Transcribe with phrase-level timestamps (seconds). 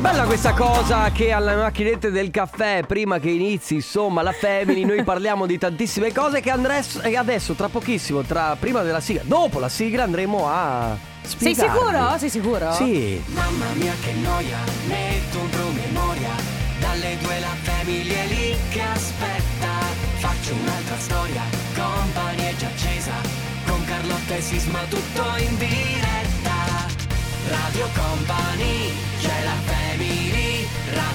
[0.00, 5.02] Bella questa cosa che alle macchinette del caffè, prima che inizi, insomma, la Family, noi
[5.02, 9.58] parliamo di tantissime cose che andremo e adesso, tra pochissimo, tra prima della sigla, dopo
[9.58, 11.78] la sigla, andremo a Sei spiegarvi.
[11.78, 12.18] sicuro?
[12.18, 12.72] Sei sicuro?
[12.74, 13.22] Sì.
[13.26, 16.30] Mamma mia che noia, metto un promemoria
[16.78, 19.68] Dalle due la famiglia è lì che aspetta
[20.18, 21.42] Faccio un'altra storia,
[21.74, 23.12] compagnia è già accesa
[23.66, 26.86] Con Carlotta e Sisma tutto in diretta
[27.48, 29.07] Radio Company, family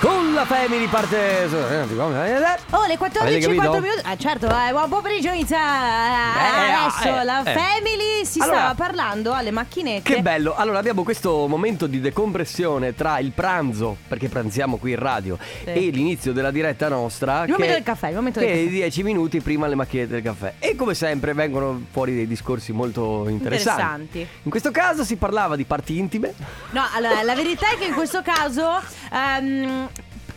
[0.00, 1.42] Con la Family parte...
[1.44, 3.62] eh, Oh, le Avete 14 capito?
[3.62, 4.00] 4 minuti.
[4.04, 5.58] Ah, certo, eh, buon pomeriggio inizia.
[5.58, 7.52] Eh, Adesso eh, la eh.
[7.52, 10.14] Family si Allora, stava parlando alle macchinette.
[10.14, 14.98] Che bello, allora abbiamo questo momento di decompressione tra il pranzo, perché pranziamo qui in
[15.00, 15.70] radio, Sì.
[15.70, 17.40] e l'inizio della diretta nostra.
[17.40, 18.70] Il che, momento del caffè, il momento che del è caffè.
[18.74, 20.54] 10 minuti prima le macchinette del caffè.
[20.60, 23.80] E come sempre vengono fuori dei discorsi molto interessanti.
[23.80, 24.28] Interessanti.
[24.44, 26.34] In questo caso si parlava di parti intime.
[26.70, 28.80] No, allora, la verità è che in questo caso,
[29.10, 29.86] qu-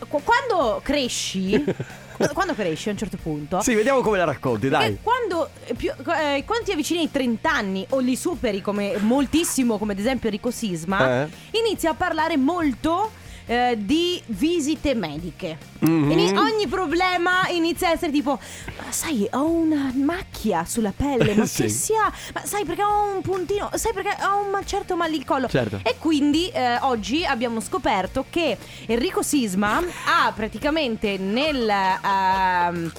[0.08, 1.62] quando cresci,
[2.32, 4.98] quando cresci a un certo punto, Sì, vediamo come la racconti, dai.
[5.02, 9.78] Quando, eh, più, eh, quando ti avvicini ai 30 anni o li superi come moltissimo,
[9.78, 11.28] come ad esempio Enrico Sisma, Eh.
[11.52, 13.10] inizi a parlare molto
[13.46, 15.58] eh, di visite mediche.
[15.80, 16.10] Mhm.
[16.10, 18.38] Ini- ogni problema inizia a essere tipo,
[18.78, 21.62] "Ma sai, ho una macchia sulla pelle, ma Sì.
[21.62, 25.24] che sia, ma sai perché ho un puntino, sai perché ho un certo mal il
[25.24, 25.48] collo.
[25.48, 25.80] Certo.
[25.82, 31.68] E quindi eh, oggi abbiamo scoperto che Enrico Sisma ha praticamente nel...
[31.68, 32.92] ehm,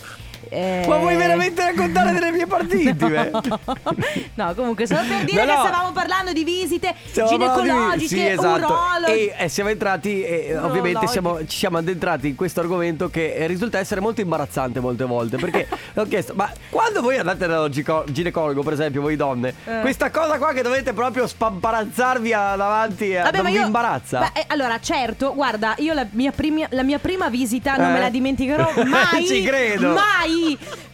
[0.49, 3.31] eh, Ma vuoi veramente raccontare delle mie parti intime?
[4.35, 5.61] no, comunque solo per dire No, no.
[5.61, 8.65] che stavamo parlando di visite Stiamo parlando di- ginecologiche, sì, esatto.
[8.73, 9.35] urologiche.
[9.37, 13.47] E eh, siamo entrati, e ovviamente siamo- ci siamo addentrati in questo argomento che eh,
[13.47, 15.37] risulta essere molto imbarazzante molte volte.
[15.37, 19.79] Perché ho chiesto, ma quando voi andate dallo ginecologo, per esempio, voi donne, Eh.
[19.81, 24.19] questa cosa qua che dovete proprio spamparazzarvi a- davanti, Vabbè, non vi io, imbarazza?
[24.19, 27.93] Beh, eh, allora, certo, guarda, io la mia, primi- la mia prima visita non Eh.
[27.93, 29.25] me la dimenticherò mai.
[29.25, 29.93] Ci credo.
[29.93, 30.32] Mai.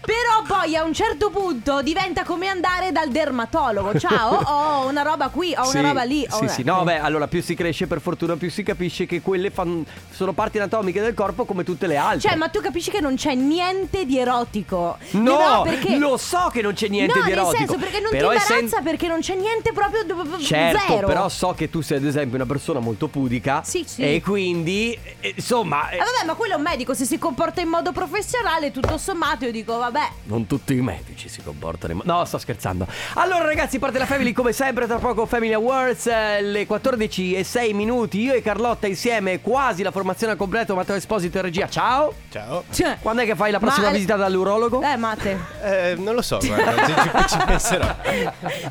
[0.10, 3.98] Però poi a un certo punto diventa come andare dal dermatologo.
[4.00, 6.26] Ciao, ho una roba qui, ho Sì, una roba lì.
[6.30, 9.22] Sì, una- sì, no, beh, allora più si cresce, per fortuna, più si capisce che
[9.22, 12.28] quelle fan- sono parti anatomiche del corpo come tutte le altre.
[12.30, 14.98] Cioè, ma tu capisci che non c'è niente di erotico?
[15.12, 15.98] No, perché...
[15.98, 17.58] lo so che non c'è niente no, di erotico.
[17.58, 20.04] nel senso perché non però ti imbarazza essen- perché non c'è niente proprio
[20.40, 21.08] Certo, zero.
[21.08, 24.02] però so che tu sei ad esempio una persona molto pudica Sì, sì.
[24.02, 27.62] e quindi eh, insomma eh, Eh, vabbè, ma quello è un medico, se si comporta
[27.62, 30.10] in modo professionale, tutto sommato io dico, vabbè.
[30.24, 32.88] non tutti i medici si comportano in No, sto scherzando.
[33.16, 37.44] Allora ragazzi, parte la Family come sempre, tra poco Family Awards, eh, le 14 e
[37.44, 41.68] 6 minuti, io e Carlotta insieme, quasi la formazione al completo, Matteo Esposito in regia.
[41.70, 42.14] Ciao.
[42.32, 42.64] Ciao.
[42.72, 44.82] Cioè, Quando è che fai la prossima Ma- visita dall'urologo?
[44.82, 45.38] Eh, Mate.
[45.64, 46.86] Eh, non lo so, guarda,
[47.28, 47.96] ci, ci- penserò.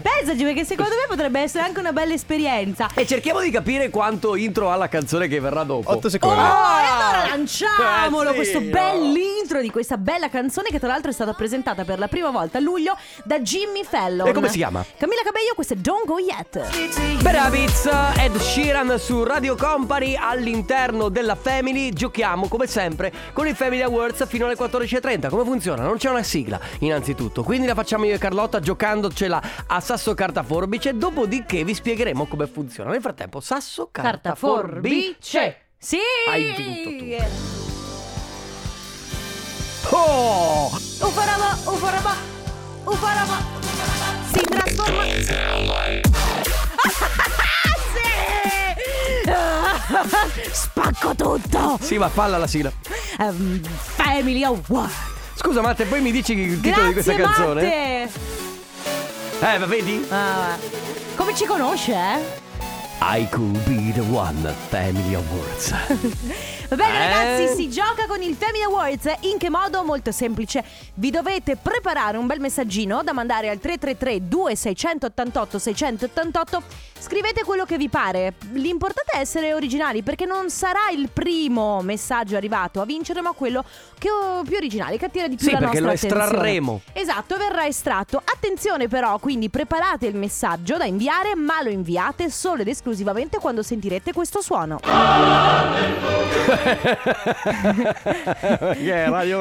[0.02, 2.88] Pensaci perché secondo me potrebbe essere anche una bella esperienza.
[2.94, 5.90] E cerchiamo di capire quanto intro ha la canzone che verrà dopo.
[5.90, 6.38] 8 Oh, secondi.
[6.38, 8.70] e allora lanciamolo Eh, sì, questo no.
[9.48, 12.58] Bell'intro di questa bella canzone che tra l'altro è stata presentata per la prima volta
[12.58, 14.28] a luglio da Jimmy Fallon.
[14.28, 14.84] E come si chiama?
[14.96, 17.22] Camilla Cabello, questo è Don't Go Yet.
[17.22, 17.88] Bravitz,
[18.18, 24.26] Ed Sheeran su Radio Company all'interno della Family giochiamo come sempre con i Family Awards
[24.26, 25.82] fino alle 14.30 come funziona?
[25.82, 30.42] Non c'è una sigla innanzitutto quindi la facciamo io e Carlotta giocandocela a sasso carta
[30.42, 35.56] forbice dopodiché vi spiegheremo come funziona nel frattempo sasso carta, Carta forbice forbice.
[35.78, 35.98] Sì!
[36.28, 37.67] Hai vinto
[39.90, 40.70] Oh!
[41.00, 42.14] Ufaraba, ufaraba,
[42.84, 43.36] ufaraba.
[44.32, 45.04] Si trasforma.
[47.94, 48.10] sì!
[50.52, 51.78] Spacco tutto.
[51.80, 52.70] Sì ma falla la sigla
[53.18, 53.60] Ehm,
[53.94, 54.90] Family Award.
[55.34, 57.62] Scusa Matte poi mi dici il titolo di questa Grazie, canzone?
[57.62, 58.10] Matte.
[59.54, 60.06] Eh ma vedi?
[60.10, 60.56] Ah,
[61.14, 62.46] come ci conosce, eh?
[63.00, 65.72] I could be the one Family Awards
[66.68, 67.08] Va bene Eh?
[67.08, 69.06] ragazzi, si gioca con il Family Awards.
[69.20, 69.82] In che modo?
[69.84, 70.62] Molto semplice.
[70.94, 76.62] Vi dovete preparare un bel messaggino da mandare al 333 2688 688.
[77.00, 78.34] Scrivete quello che vi pare.
[78.52, 83.64] L'importante è essere originali perché non sarà il primo messaggio arrivato a vincere, ma quello
[83.98, 86.24] che ho più originale, che attira di più Sì, la perché nostra lo attenzione.
[86.24, 86.80] estrarremo.
[86.92, 88.20] Esatto, verrà estratto.
[88.22, 93.62] Attenzione però, quindi preparate il messaggio da inviare, ma lo inviate solo ed esclusivamente quando
[93.62, 94.80] sentirete questo suono.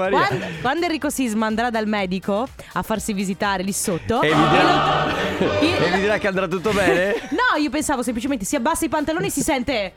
[0.09, 5.05] Quando, quando Enrico Sisma andrà dal medico a farsi visitare lì sotto E mi dirà-
[5.39, 7.15] lo- E mi dirà che andrà tutto bene?
[7.31, 9.93] No, io pensavo semplicemente si abbassa i pantaloni e si sente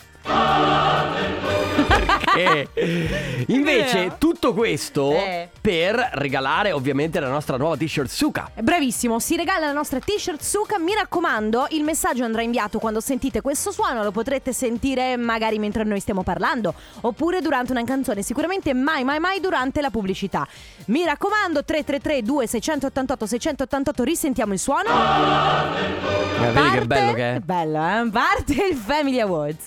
[3.47, 5.49] invece tutto questo Eh.
[5.61, 8.51] Per regalare ovviamente la nostra nuova t-shirt Suka.
[8.61, 10.79] Bravissimo, si regala la nostra t-shirt Suka.
[10.79, 14.03] Mi raccomando, il messaggio andrà inviato quando sentite questo suono.
[14.03, 18.23] Lo potrete sentire magari mentre noi stiamo parlando, oppure durante una canzone.
[18.23, 20.47] Sicuramente mai, mai, mai durante la pubblicità.
[20.87, 24.89] Mi raccomando, 333 2688 688 risentiamo il suono.
[24.89, 27.39] Eh, vedi che bello che è?
[27.41, 28.11] Bello, eh?
[28.11, 29.67] Parte il Family Awards.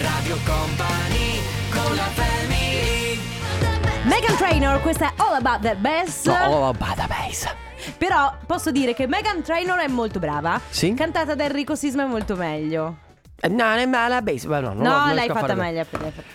[0.00, 1.40] Radio Company
[1.70, 2.41] con la family
[4.04, 6.26] Megan Trainor, questa è All About That Bass.
[6.26, 7.46] No, oh, bada bass.
[7.98, 10.60] Però posso dire che Megan Trainor è molto brava.
[10.70, 10.92] Sì?
[10.94, 12.96] Cantata da Enrico Sisma è molto meglio.
[13.40, 14.44] Eh, No, non è mala bass.
[14.44, 15.84] ma No, no, non l'hai fatta meglio.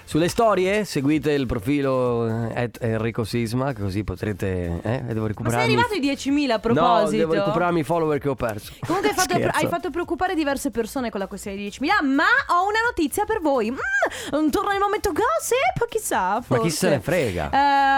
[0.04, 4.80] Sulle storie seguite il profilo eh, Enrico Sisma, così potrete.
[4.84, 5.66] Eh, devo Ma recuperarmi.
[5.66, 7.18] sei arrivato ai 10.000 a No, proposito.
[7.18, 8.74] devo recuperarmi i follower che ho perso.
[8.86, 12.68] Comunque hai fatto, hai fatto preoccupare diverse persone con la questione di 10.000 Ma ho
[12.68, 13.76] una notizia per voi mm,
[14.50, 17.50] Torna il momento gossip Chissà Ma forse chi se ne frega?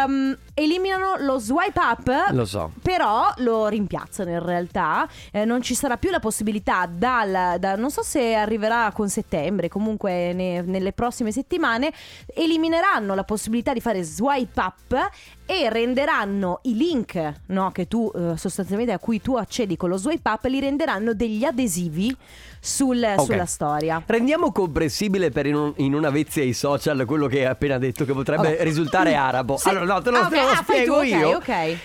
[0.04, 2.72] Ehm, Eliminano lo swipe up Lo so.
[2.82, 7.92] Però lo rimpiazzano in realtà Eh, Non ci sarà più la possibilità dal, da- Non
[7.92, 11.92] so se arriverà con settembre Comunque ne- nelle prossime settimane
[12.34, 15.10] Elimineranno la possibilità di fare swipe up
[15.46, 19.98] E renderanno i link no, che tu eh, sostanzialmente a cui tu accedi con lo
[19.98, 22.16] swipe up Li renderanno degli adesivi
[22.60, 23.24] sul- Ok.
[23.26, 27.46] sulla storia Rendiamo comprensibile per in, un- in una vezia ai social quello che hai
[27.46, 28.64] appena detto che potrebbe Ok.
[28.64, 29.58] risultare arabo.
[29.58, 29.70] Sì.
[29.70, 31.42] Allora, no, te lo, Ah, te lo ah, spiego tu, io.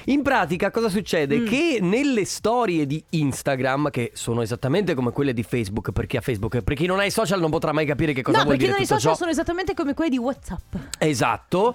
[0.06, 1.38] In pratica, cosa succede?
[1.38, 1.46] Mm.
[1.46, 6.60] Che nelle storie di Instagram, che sono esattamente come quelle di Facebook, perché a Facebook,
[6.62, 8.72] per chi non ha i social non potrà mai capire che cosa No vuol perché
[8.72, 9.18] dire non i social ciò.
[9.18, 11.74] sono esattamente come quelli di Whatsapp Esatto.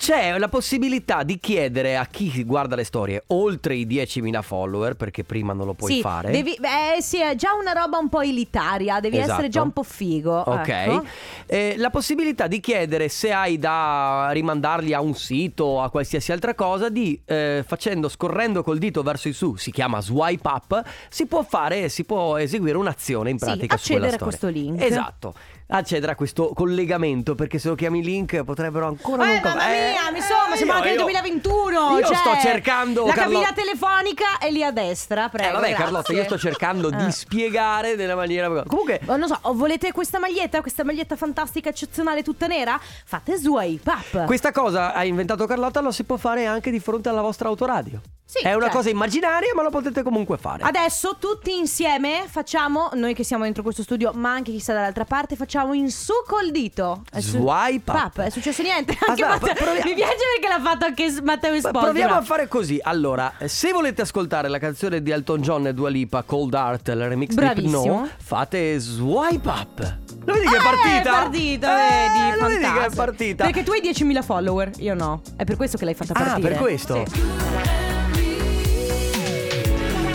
[0.00, 5.24] C'è la possibilità di chiedere a chi guarda le storie oltre i 10.000 follower, perché
[5.24, 6.30] prima non lo puoi sì, fare.
[6.30, 9.32] Devi, eh, sì, è già una roba un po' elitaria, devi Esatto.
[9.32, 10.38] essere già un po' figo.
[10.38, 11.04] Ok, ecco.
[11.46, 16.30] Eh, la possibilità di chiedere se hai da rimandarli a un sito o a qualsiasi
[16.30, 20.82] altra cosa, di eh, facendo, scorrendo col dito verso in su, si chiama swipe up,
[21.08, 24.48] si può fare, si può eseguire un'azione in Sì, pratica su quella accedere a storia.
[24.48, 24.80] questo link.
[24.80, 25.34] Esatto,
[25.70, 30.10] accedere a questo collegamento, perché se lo chiami link potrebbero ancora non Eh, mamma mia,
[30.10, 31.98] mi insomma, eh, siamo anche io- nel 2021.
[31.98, 35.48] Io cioè, sto cercando La Carlo- cabina telefonica è lì a destra, prego.
[35.48, 35.84] Eh, vabbè, grazie.
[35.84, 37.10] Carlotta, io sto cercando di Eh.
[37.10, 38.62] spiegare nella maniera.
[38.66, 40.60] Comunque, Oh, non so, oh, volete questa maglietta?
[40.60, 42.78] Questa maglietta fantastica, eccezionale, tutta nera?
[43.04, 44.24] Fate swipe up.
[44.26, 48.00] Questa cosa ha inventato Carlotta, lo si può fare anche di fronte alla vostra autoradio.
[48.24, 48.76] Sì, È una certo.
[48.76, 50.62] cosa immaginaria, ma lo potete comunque fare.
[50.62, 55.06] Adesso tutti insieme facciamo, noi che siamo dentro questo studio, ma anche chi sta dall'altra
[55.06, 57.02] parte, facciamo in su col dito.
[57.10, 58.20] È su- Swipe up.
[58.20, 58.96] È successo niente.
[59.06, 61.80] Anche Aspetta, Matteo- proviamo- Mi piace perché l'ha fatto anche s- Matteo Ma Esposito.
[61.84, 62.78] proviamo a fare così.
[62.82, 67.08] Allora, se volete ascoltare la canzone di Elton John e Dua Lipa, Cold Heart, il
[67.08, 67.82] remix Bravissimo.
[67.82, 69.96] di No, fate swipe up.
[70.24, 70.98] Lo vedi che è Eh, partita?
[70.98, 72.94] È partita, Eh, vedi, lo vedi che è fantastico.
[73.04, 73.44] partita?
[73.44, 75.22] Perché tu hai 10.000 follower, io no.
[75.36, 76.48] È per questo che l'hai fatta Ah, partire.
[76.50, 77.04] per questo?
[77.06, 77.20] Sì.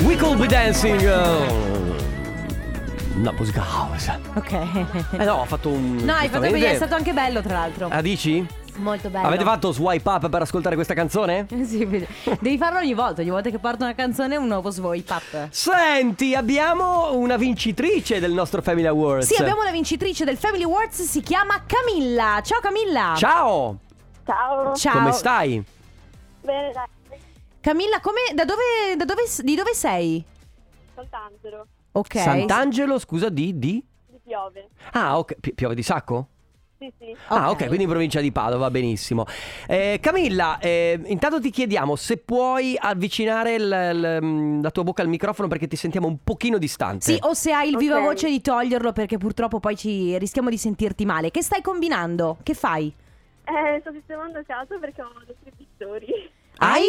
[0.06, 1.00] We could be dancing.
[1.02, 1.83] uh,
[3.16, 4.20] Una musica house.
[4.36, 4.52] Ok.
[4.54, 5.98] Eh no, ho fatto un.
[5.98, 7.88] No, hai fatto bene, è stato anche bello tra l'altro.
[7.90, 8.46] Ah, dici?
[8.78, 9.28] Molto bello.
[9.28, 11.46] Avete fatto swipe up per ascoltare questa canzone?
[11.64, 11.86] Sì,
[12.40, 15.48] devi farlo ogni volta, ogni volta che parto una canzone un nuovo swipe up.
[15.52, 19.28] Senti, abbiamo una vincitrice del nostro Family Awards.
[19.28, 22.42] Sì, abbiamo la vincitrice del Family Awards, si chiama Camilla.
[22.44, 23.14] Ciao Camilla.
[23.16, 23.78] Ciao,
[24.26, 24.94] Ciao, Ciao.
[24.94, 25.64] come stai?
[26.42, 27.20] bene dai,
[27.62, 30.24] Camilla, come, da dove, da dove, di dove sei?
[30.96, 32.18] Sant'Angelo, Ok.
[32.18, 33.84] Sant'Angelo, scusa, di, di?
[34.08, 34.70] di piove.
[34.92, 36.28] Ah, ok, Pi- piove di sacco?
[36.80, 37.16] Sì, sì.
[37.28, 37.62] Ah, Ok.
[37.62, 39.26] ok, quindi in provincia di Padova, benissimo.
[39.68, 45.08] Eh, Camilla, eh, intanto ti chiediamo se puoi avvicinare il- il- la tua bocca al
[45.08, 47.06] microfono perché ti sentiamo un pochino distante.
[47.14, 47.80] Sì, o se hai il Ok.
[47.82, 51.32] viva voce di toglierlo perché purtroppo poi ci rischiamo di sentirti male.
[51.32, 52.38] Che stai combinando?
[52.44, 52.94] Che fai?
[53.46, 56.08] Eh, sto sistemando casa perché ho dei pittori.
[56.58, 56.84] Hai?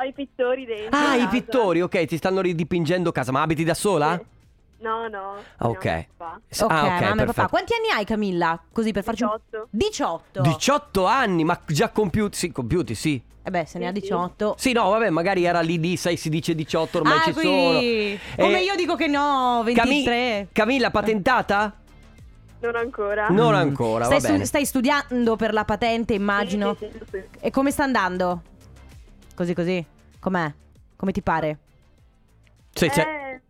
[0.00, 0.96] Ho i pittori dentro.
[0.98, 1.28] Ah, i casa.
[1.28, 4.16] pittori, ok, ti stanno ridipingendo casa, ma abiti da sola?
[4.18, 4.38] Sì.
[4.82, 5.34] No, no.
[5.58, 6.06] Ah, no, ok.
[6.16, 6.40] papà.
[6.48, 7.24] S- Ok, ah, ok, mamma e papà.
[7.24, 7.48] perfetto.
[7.48, 8.58] Quanti anni hai Camilla?
[8.72, 9.30] Così per farci un...
[9.68, 10.38] 18.
[10.40, 10.40] 18.
[10.42, 13.22] 18 anni, ma già compiuti, sì, compiuti, sì.
[13.42, 14.00] Eh beh, se ne ha Sì, sì.
[14.02, 14.54] 18.
[14.56, 17.42] Sì, no, vabbè, magari era lì di, sai, si dice 18, ormai ah, ci qui.
[17.42, 17.78] sono.
[18.36, 20.48] Come Eh, io dico che no, Cami- 23.
[20.52, 21.74] Camilla, patentata?
[22.60, 23.28] Non ancora.
[23.28, 24.36] Non ancora, stai, va bene.
[24.38, 26.74] stu- stai studiando per la patente, immagino.
[26.78, 27.38] Sì, sì, sì, sì.
[27.40, 28.42] E come sta andando?
[29.40, 29.82] Così così?
[30.18, 30.52] Com'è?
[30.96, 31.58] Come ti pare?
[32.74, 33.00] Sì, sì.
[33.00, 33.40] Eh,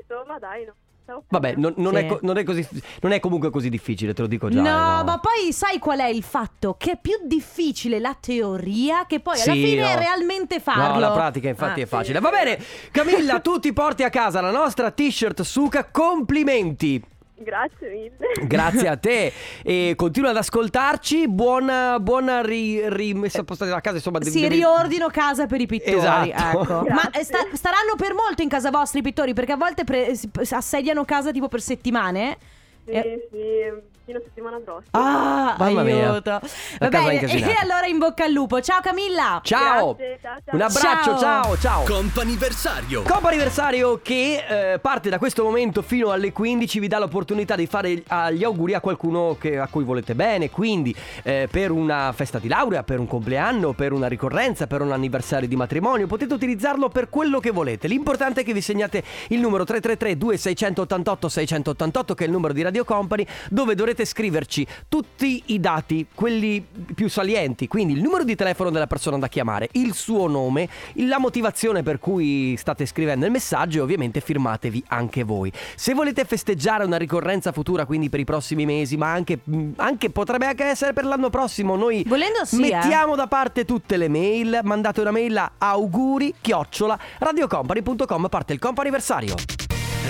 [0.00, 0.64] insomma, dai,
[1.06, 1.24] no.
[1.26, 1.98] Vabbè, non, non Sì.
[2.04, 2.64] è, non è così.
[3.00, 4.60] Non è comunque così difficile, te lo dico già.
[4.62, 6.76] no, eh, ma poi sai qual è il fatto?
[6.78, 9.98] Che è più difficile la teoria che poi alla Sì, fine no.
[9.98, 10.92] realmente farlo.
[10.92, 11.84] No, la pratica infatti Ah.
[11.84, 12.20] è facile.
[12.20, 15.86] Va bene, Camilla, tu ti porti a casa la nostra t-shirt Suka.
[15.90, 17.02] Complimenti.
[17.36, 18.46] Grazie mille.
[18.46, 19.32] Grazie a te
[19.64, 21.28] e continua ad ascoltarci.
[21.28, 23.96] Buona, buona ri- rimessa a posto della casa.
[23.96, 25.96] Insomma, devi- Sì, devi- riordino casa per i pittori.
[25.96, 26.60] Esatto.
[26.62, 26.86] Ecco.
[26.94, 29.32] Ma eh, sta- staranno per molto in casa vostra i pittori?
[29.34, 32.38] Perché a volte pre- si- assediano casa tipo per settimane.
[32.84, 33.28] Sì, Eh.
[33.30, 34.90] sì, fino a settimana prossima.
[34.92, 36.10] Ah, Mamma mia.
[36.10, 36.40] aiuto.
[36.78, 38.60] Va bene, e allora in bocca al lupo.
[38.60, 39.40] Ciao Camilla.
[39.42, 39.94] Ciao.
[39.94, 40.54] Grazie, ciao, ciao.
[40.54, 41.18] Un abbraccio, Ciao.
[41.18, 41.82] ciao, ciao.
[41.84, 43.02] Comp'anniversario.
[43.02, 48.02] Comp'anniversario che eh, parte da questo momento fino alle 15 vi dà l'opportunità di fare
[48.32, 52.48] gli auguri a qualcuno che- a cui volete bene, quindi eh, per una festa di
[52.48, 57.08] laurea, per un compleanno, per una ricorrenza, per un anniversario di matrimonio, potete utilizzarlo per
[57.08, 57.88] quello che volete.
[57.88, 62.62] L'importante è che vi segnate il numero 333 2688 688 che è il numero di
[62.62, 68.34] Radio Company dove dovrete scriverci tutti i dati, quelli più salienti, quindi il numero di
[68.34, 73.30] telefono della persona da chiamare, il suo nome, la motivazione per cui state scrivendo il
[73.30, 75.52] messaggio e ovviamente firmatevi anche voi.
[75.76, 80.10] Se volete festeggiare una ricorrenza futura, quindi per i prossimi mesi, ma anche, mh, anche
[80.10, 82.74] potrebbe anche essere per l'anno prossimo, noi Volendo sì, eh.
[82.74, 88.58] mettiamo da parte tutte le mail, mandate una mail a auguri chiocciola radiocompany.com parte il
[88.58, 89.34] comp'anniversario.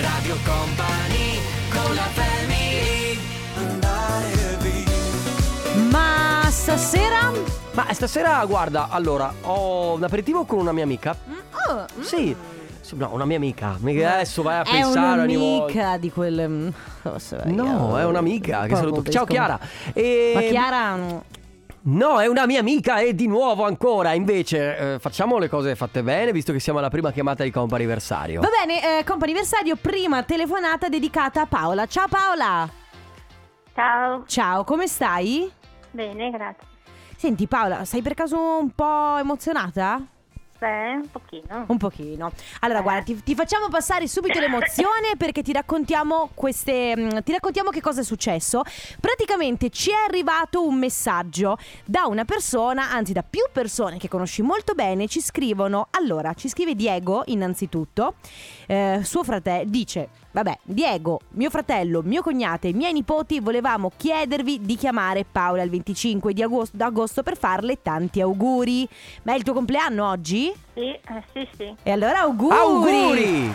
[0.00, 1.38] Radio Company
[1.70, 2.33] con la family
[6.64, 7.30] stasera?
[7.73, 11.14] Ma stasera, guarda, allora, ho un aperitivo con una mia amica.
[11.68, 12.00] Oh, mm.
[12.00, 12.35] Sì.
[12.94, 13.76] No, una mia amica.
[13.80, 15.64] Mica Adesso vai a È pensare ogni volta.
[15.64, 16.49] un'amica di quelle.
[16.49, 16.68] mm,
[17.16, 19.11] so, No, è un'amica che saluto.
[19.11, 19.26] Ciao.
[19.26, 19.59] Chiara.
[19.92, 20.97] E- Ma Chiara.
[20.97, 21.16] mm,
[21.83, 24.12] No, è una mia amica e di nuovo ancora.
[24.14, 28.40] Invece, eh, facciamo le cose fatte bene, visto che siamo alla prima chiamata di comp'anniversario.
[28.40, 31.85] Va bene, eh, comp'anniversario, prima telefonata dedicata a Paola.
[31.87, 32.66] Ciao Paola.
[33.75, 34.23] Ciao.
[34.26, 35.50] Ciao, come stai?
[35.94, 36.66] Bene, grazie.
[37.16, 40.04] Senti Paola, sei per caso un po' emozionata?
[40.58, 41.64] Sì, un pochino.
[41.68, 42.32] Un pochino.
[42.60, 46.94] Allora, guarda, ti, ti facciamo passare subito l'emozione perché ti raccontiamo queste.
[46.96, 48.62] mm, Ti raccontiamo che cosa è successo.
[49.00, 54.42] Praticamente ci è arrivato un messaggio da una persona, anzi da più persone che conosci
[54.42, 55.06] molto bene.
[55.06, 55.88] Ci scrivono.
[55.90, 58.14] Allora, ci scrive Diego, innanzitutto.
[58.66, 60.08] eh, suo fratello dice.
[60.34, 65.70] Vabbè, Diego, mio fratello, mio cognato e miei nipoti volevamo chiedervi di chiamare Paola il
[65.70, 68.84] 25 di agosto, d'agosto per farle tanti auguri.
[69.22, 70.52] Ma è il tuo compleanno oggi?
[70.74, 71.72] Sì, eh, sì, sì.
[71.84, 72.52] E allora auguri!
[72.56, 73.54] Auguri!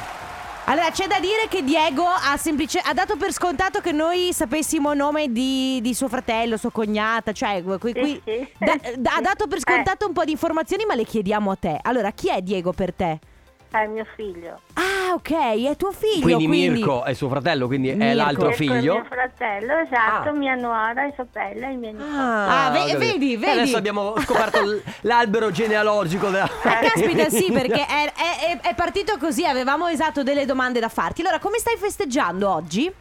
[0.67, 4.91] Allora c'è da dire che Diego ha, semplice- ha dato per scontato che noi sapessimo
[4.91, 8.47] il nome di, di suo fratello, sua cognata, cioè qui, qui- sì.
[8.57, 9.61] da- da- ha dato per Eh.
[9.61, 11.77] scontato un po' di informazioni ma le chiediamo a te.
[11.81, 13.19] Allora chi è Diego per te?
[13.69, 14.59] È mio figlio.
[14.75, 15.31] Ah ok,
[15.69, 16.21] è tuo figlio.
[16.21, 18.13] Quindi, Quindi, Mirko è suo fratello, quindi è Mirko.
[18.15, 18.93] l'altro Mirko è figlio.
[18.95, 20.33] mio fratello, esatto, Ah.
[20.33, 22.11] mia nuora, il sorella e i miei nipoti.
[22.15, 22.97] Ah, ve- ho capito.
[22.99, 23.59] vedi, E vedi.
[23.59, 28.75] Adesso abbiamo scoperto l- l'albero genealogico della Ah, caspita sì perché è, è- è- è
[28.75, 31.21] partito così, avevamo esatto delle domande da farti.
[31.21, 32.91] Allora come stai festeggiando oggi?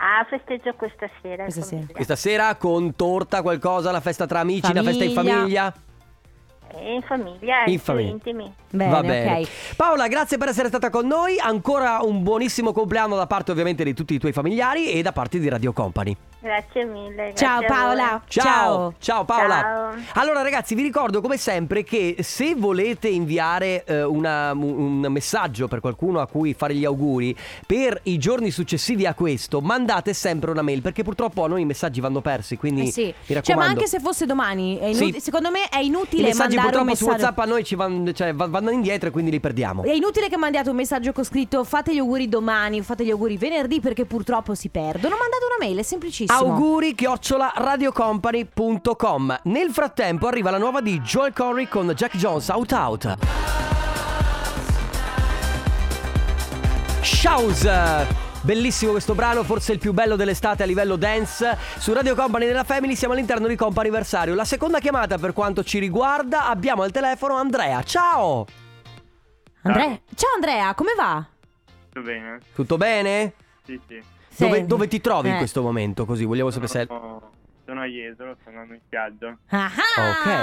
[0.00, 1.42] Ah, festeggio questa sera.
[1.44, 1.76] in Questa sera.
[1.76, 1.92] famiglia.
[1.94, 5.34] Questa sera con torta, qualcosa, la festa tra amici, la festa in Famiglia.
[5.38, 5.74] famiglia.
[6.74, 8.10] Eh, in famiglia, In in famiglia.
[8.10, 8.52] intimi.
[8.70, 9.40] Bene, Va bene.
[9.40, 9.48] ok.
[9.76, 11.38] Paola, grazie per essere stata con noi.
[11.38, 15.38] Ancora un buonissimo compleanno da parte ovviamente di tutti i tuoi familiari e da parte
[15.38, 16.16] di Radio Company.
[16.40, 17.32] Grazie mille.
[17.34, 17.96] Ciao grazie voi.
[17.96, 18.22] Paola.
[18.28, 19.60] Ciao, ciao Paola.
[19.60, 19.92] Ciao.
[20.14, 25.80] Allora ragazzi, vi ricordo come sempre che se volete inviare eh, una- un messaggio per
[25.80, 30.62] qualcuno a cui fare gli auguri per i giorni successivi a questo, mandate sempre una
[30.62, 33.02] mail perché purtroppo a noi i messaggi vanno persi, quindi Eh sì.
[33.02, 33.42] mi raccomando.
[33.42, 35.20] Cioè, ma anche se fosse domani, è inut- Sì.
[35.20, 37.04] secondo me è I inutile messaggi mandare un purtroppo su.
[37.06, 39.82] WhatsApp a noi ci vanno, cioè, va- vanno indietro e quindi li perdiamo.
[39.82, 43.10] È inutile che mandiate un messaggio con scritto fate gli auguri domani o fate gli
[43.10, 45.16] auguri venerdì perché purtroppo si perdono.
[45.18, 46.26] Mandate una mail, è semplicissimo.
[46.30, 52.72] Auguri chiocciola radiocompany.com Nel frattempo arriva la nuova di Joel Corey con Jack Jones Out
[52.72, 53.16] Out
[57.00, 57.66] Shows
[58.42, 61.58] Bellissimo questo brano, forse il più bello dell'estate a livello dance.
[61.78, 64.34] Su Radio Company della Family siamo all'interno di Comp'anniversario.
[64.34, 67.82] La seconda chiamata per quanto ci riguarda abbiamo al telefono Andrea.
[67.82, 68.46] Ciao!
[69.62, 70.00] Andrea.
[70.14, 71.26] Ciao Andrea, come va?
[71.88, 72.38] Tutto bene?
[72.54, 73.34] Tutto bene?
[73.64, 74.17] Sì, sì.
[74.38, 75.38] Dove, dove ti trovi in Eh.
[75.38, 76.04] questo momento?
[76.04, 76.86] Così vogliamo sapere se...
[76.86, 77.30] Sono,
[77.64, 79.36] sono a Jesolo, sto andando in spiaggia.
[79.48, 79.70] Ah,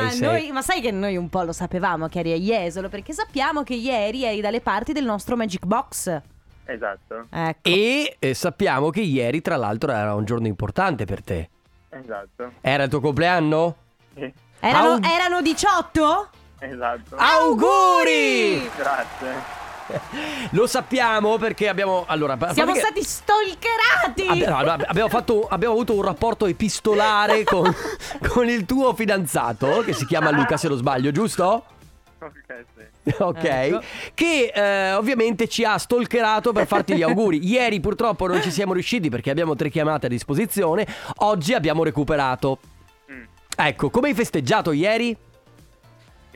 [0.03, 2.89] Ok, sei- noi- ma sai che noi un po' lo sapevamo che eri a Jesolo
[2.89, 6.21] perché sappiamo che ieri eri dalle parti del nostro Magic Box.
[6.67, 7.59] Esatto, Ecco.
[7.69, 11.49] E eh, sappiamo che ieri, tra l'altro, era un giorno importante per te.
[11.89, 12.53] esatto.
[12.61, 13.75] Era il tuo compleanno?
[14.15, 16.29] Sì, Erano, Aug- erano 18?
[16.59, 17.15] esatto.
[17.17, 18.67] Auguri!
[18.75, 19.63] Grazie.
[20.51, 22.05] Lo sappiamo perché abbiamo.
[22.07, 24.27] Allora, Siamo che- stati stalkerati!
[24.27, 27.73] Abbi- no, no, abbiamo, fatto, abbiamo avuto un rapporto epistolare con,
[28.27, 31.65] con il tuo fidanzato, che si chiama Luca, se non sbaglio, giusto?
[32.19, 33.13] Ok, sì.
[33.19, 33.81] Ok, Ecco.
[34.15, 37.45] che eh, ovviamente ci ha stalkerato per farti gli auguri.
[37.47, 40.87] Ieri purtroppo non ci siamo riusciti perché abbiamo tre chiamate a disposizione.
[41.17, 42.57] Oggi abbiamo recuperato.
[43.11, 43.23] Mm.
[43.57, 45.15] Ecco, come hai festeggiato ieri?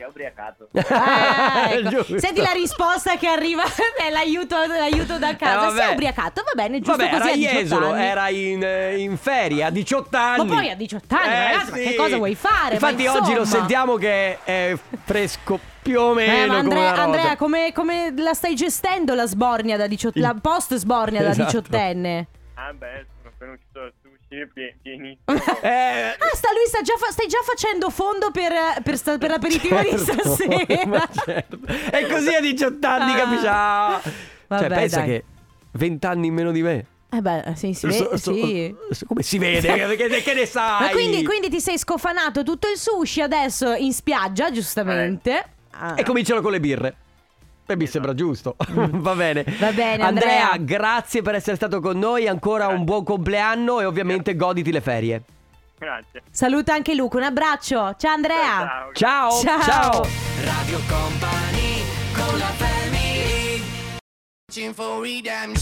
[0.00, 0.68] Ti ho ubriacato.
[0.90, 2.18] Ah, ecco.
[2.18, 3.62] Senti la risposta che arriva,
[3.98, 5.52] è l'aiuto, l'aiuto da casa.
[5.52, 5.82] Eh, vabbè.
[5.84, 8.02] Sei ubriacato, va bene, giusto Vabbè, così era a 18 Jesolo, anni.
[8.04, 10.46] era in, eh, in ferie a 18 anni.
[10.48, 12.78] Ma poi a 18 anni, ragazzi, ma che cosa vuoi fare?
[12.80, 13.58] Ma Infatti oggi lo insomma.
[13.58, 16.94] sentiamo che è fresco più o meno Eh, ma come Andrea.
[17.02, 21.44] Andrea, come, come la stai gestendo la sbornia da 18 la post sbornia da Esatto.
[21.46, 22.26] diciottenne?
[22.54, 23.92] Ah beh, sono appena uscito
[24.52, 25.22] pie- pienissimo.
[25.62, 29.30] Eh, Ah, sta, lui sta già fa- stai già facendo fondo per, per, sta- per
[29.30, 30.86] l'aperitivo di certo, stasera.
[30.86, 31.58] ma certo.
[31.90, 33.16] E così a 18 anni, Ah.
[33.16, 33.46] capisci?
[33.48, 34.00] Ah.
[34.48, 35.06] Vabbè, cioè, pensa dai.
[35.08, 35.24] che
[35.72, 36.86] 20 anni in meno di me.
[37.12, 38.74] Eh beh, sì, si vede, So- so- sì.
[39.06, 39.96] come si vede?
[39.96, 40.80] che, che- ne sai?
[40.82, 45.44] Ma quindi, quindi ti sei scofanato tutto il sushi adesso in spiaggia, giustamente.
[45.72, 45.94] Ah.
[45.96, 46.96] E cominciano con le birre.
[47.72, 48.56] E mi sembra giusto.
[48.66, 49.44] Va bene.
[49.58, 50.56] Va bene, Andrea.
[50.58, 52.26] grazie per essere stato con noi.
[52.26, 55.22] Ancora un buon compleanno e ovviamente goditi le ferie.
[55.78, 56.22] Grazie.
[56.30, 57.94] Saluta anche Luca, un abbraccio.
[57.96, 58.88] Ciao Andrea.
[58.92, 59.40] Ciao.
[59.40, 59.62] Ciao.
[59.62, 60.06] Ciao.
[60.44, 62.99] Radio Company con la family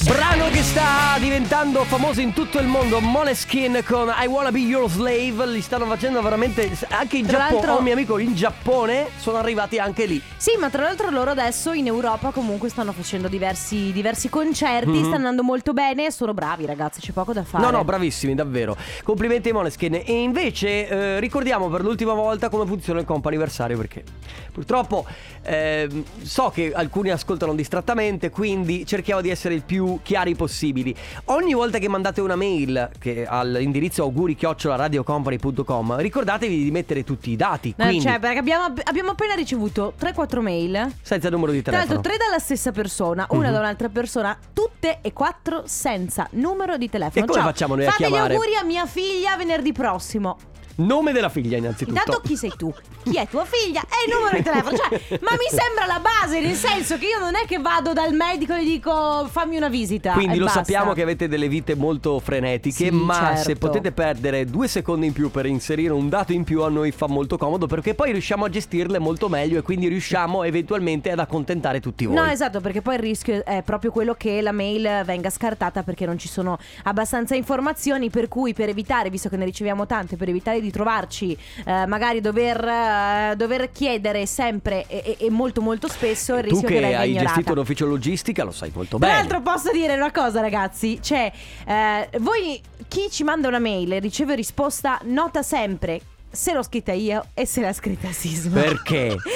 [0.04, 4.88] Brano che sta diventando famoso in tutto il mondo Moleskin con I Wanna Be Your
[4.88, 9.08] Slave Li stanno facendo veramente Anche in Tra Giappone l'altro- un mio amico in Giappone
[9.18, 13.28] Sono arrivati anche lì Sì, ma tra l'altro loro adesso in Europa comunque stanno facendo
[13.28, 14.98] diversi, diversi concerti, Mhm.
[15.00, 17.62] stanno andando molto bene, sono bravi ragazzi, c'è poco da fare.
[17.62, 22.64] No no bravissimi davvero Complimenti ai Moleskin E invece eh, ricordiamo per l'ultima volta Come
[22.64, 24.02] funziona il comp'anniversario Perché
[24.50, 25.04] purtroppo
[25.42, 30.94] ehm, So che alcuni ascoltano distrattamente Quindi cerchiamo di essere il più chiari possibili
[31.26, 37.36] Ogni volta che mandate una mail che All'indirizzo auguri radiocompany.com Ricordatevi di mettere tutti i
[37.36, 40.92] dati No, Quindi cioè, perché abbiamo, abbiamo appena ricevuto 3-4 mail.
[41.02, 43.52] senza numero di Tra telefono l'altro, tre dalla stessa persona, una Mhm.
[43.52, 47.24] da un'altra persona, tutte e quattro senza numero di telefono.
[47.24, 48.32] E come Ciao, facciamo noi a fate chiamare?
[48.34, 50.36] gli auguri a mia figlia venerdì prossimo.
[50.80, 52.72] Nome della figlia innanzitutto Intanto chi sei tu?
[53.02, 53.80] Chi è tua figlia?
[53.80, 54.76] E il numero di telefono.
[54.76, 58.12] Cioè, ma mi sembra la base, nel senso che io non è che vado dal
[58.12, 60.12] medico e gli dico fammi una visita.
[60.12, 60.60] Quindi lo basta.
[60.60, 63.42] sappiamo che avete delle vite molto frenetiche, Sì, ma certo.
[63.42, 66.92] se potete perdere due secondi in più per inserire un dato in più a noi
[66.92, 71.18] fa molto comodo perché poi riusciamo a gestirle molto meglio e quindi riusciamo eventualmente ad
[71.18, 72.14] accontentare tutti voi.
[72.14, 76.06] No, esatto, perché poi il rischio è proprio quello che la mail venga scartata perché
[76.06, 80.28] non ci sono abbastanza informazioni, per cui per evitare, visto che ne riceviamo tante, per
[80.28, 86.34] evitare di trovarci eh, magari dover, eh, dover chiedere sempre e, e- molto molto spesso
[86.36, 87.28] il tu rischio che, venga hai ignorata.
[87.34, 89.18] gestito un ufficio logistica lo sai molto Tra bene.
[89.20, 91.30] l'altro posso dire una cosa ragazzi, cioè
[91.66, 96.92] eh, voi chi ci manda una mail e riceve risposta nota sempre se l'ho scritta
[96.92, 98.60] io e se l'ha scritta Sisma.
[98.60, 99.16] Perché?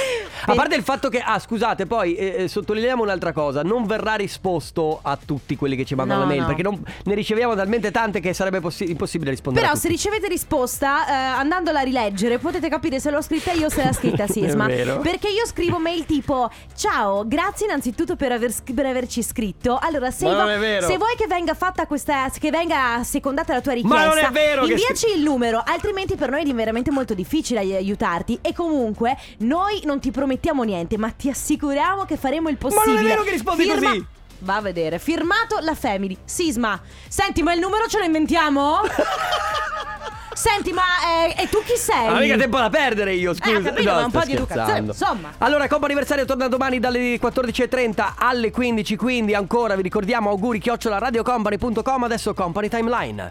[0.45, 4.15] A parte il fatto che, ah scusate, poi eh, eh, sottolineiamo un'altra cosa, non verrà
[4.15, 6.47] risposto a tutti quelli che ci mandano No, la mail, no.
[6.49, 11.07] perché non- ne riceviamo talmente tante che sarebbe possi- impossibile rispondere Però se ricevete risposta,
[11.07, 14.67] eh, andandola a rileggere, potete capire se l'ho scritta io o se l'ha scritta Sisma.
[14.67, 19.79] Perché io scrivo mail tipo: Ciao, grazie innanzitutto per, aver per averci scritto.
[19.81, 20.47] Allora, se, vo-
[20.87, 22.29] se vuoi che venga fatta questa.
[22.37, 26.17] che venga secondata la tua richiesta, Ma non è vero che inviaci il numero, altrimenti
[26.17, 28.39] per noi è veramente molto difficile ai- aiutarti.
[28.43, 32.95] E comunque, noi non ti promettiamo niente, ma ti assicuriamo che faremo il Ma possibile.
[32.95, 34.07] non è vero che rispondi Firma- così.
[34.41, 34.99] Va a vedere.
[34.99, 36.17] Firmato la Family.
[36.25, 36.81] Sisma.
[37.09, 38.81] Senti, ma il numero ce lo inventiamo?
[40.35, 40.83] Senti, ma
[41.27, 42.07] eh, e tu chi sei?
[42.09, 43.59] Ah, mica tempo da perdere io, scusa.
[43.59, 45.33] Eh, capito, No, ma un po' di educazione, insomma.
[45.39, 48.97] Allora, Coppa Anniversario torna domani dalle 14.30 alle 15.
[48.97, 52.03] Quindi ancora vi ricordiamo auguri chiocciola radiocompany.com.
[52.05, 53.31] Adesso Company Timeline.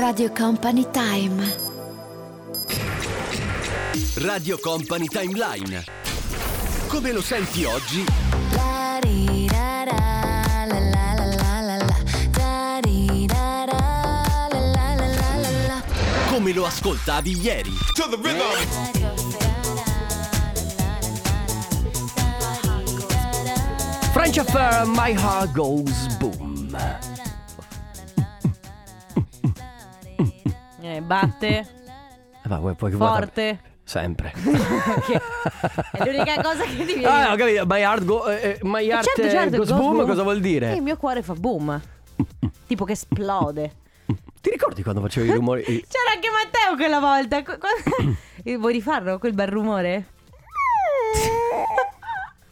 [0.00, 1.56] Radio Company Time.
[4.18, 5.84] Radio Company Timeline.
[6.86, 8.04] Come lo senti oggi?
[16.28, 17.72] Come lo ascoltavi ieri?
[24.12, 27.17] French Affair, My Heart Goes Boom.
[30.88, 32.92] Eh, batte Eh, Ma vuoi fare?
[32.96, 33.60] forte.
[33.84, 34.32] Sempre.
[34.40, 35.20] Che
[35.92, 37.06] è l'unica cosa che ti viene.
[37.06, 37.64] Ah, ho capito.
[37.66, 40.06] My Heart, go, eh, eh, my Eh, heart certo, certo, Goes Boom, boom.
[40.06, 40.74] cosa vuol dire?
[40.74, 41.78] Il mio cuore fa boom.
[42.66, 43.72] tipo che esplode.
[44.40, 45.62] Ti ricordi quando facevi i rumori?
[45.64, 47.42] C'era anche Matteo quella volta.
[48.58, 50.06] Vuoi rifarlo quel bel rumore?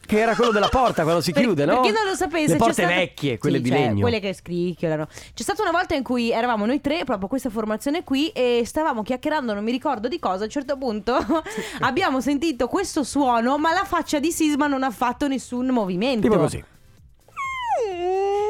[0.07, 1.81] Che era quello della porta quando si Per- chiude, no?
[1.81, 4.01] Per chi non lo sapesse, Le porte stata- vecchie, quelle Sì, di cioè, legno.
[4.03, 5.07] Quelle che scricchiolano.
[5.35, 9.03] C'è stata una volta in cui eravamo noi tre, proprio questa formazione qui, e stavamo
[9.03, 10.43] chiacchierando, non mi ricordo di cosa.
[10.43, 11.17] A un certo punto
[11.81, 16.21] abbiamo sentito questo suono, ma la faccia di Sisma non ha fatto nessun movimento.
[16.29, 16.65] Tipo così.